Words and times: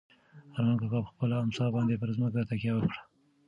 ارمان 0.55 0.75
کاکا 0.81 0.99
په 1.05 1.09
خپله 1.13 1.35
امسا 1.43 1.65
باندې 1.75 1.99
پر 2.01 2.09
ځمکه 2.15 2.41
تکیه 2.49 2.73
وکړه. 2.75 2.99